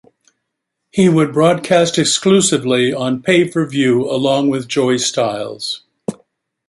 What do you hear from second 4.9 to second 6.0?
Styles.